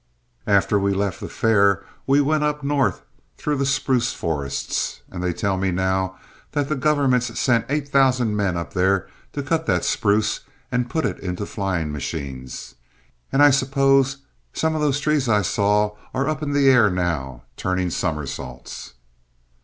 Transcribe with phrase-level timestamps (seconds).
[0.47, 3.03] "After we left the fair we went up north
[3.37, 6.17] through the spruce forests, and they tell me now
[6.53, 10.39] that the government's sent 8,000 men up there to cut that spruce
[10.71, 12.73] and put it into the flying machines,
[13.31, 14.17] an' I suppose
[14.53, 18.95] some of those trees I saw are up in the air now turning somersaults.